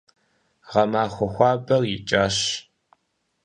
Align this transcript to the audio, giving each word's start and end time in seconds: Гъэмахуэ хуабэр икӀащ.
Гъэмахуэ 0.69 1.27
хуабэр 1.33 1.83
икӀащ. 1.95 2.37